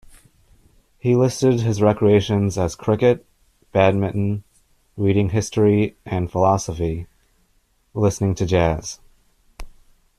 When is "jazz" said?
8.47-8.99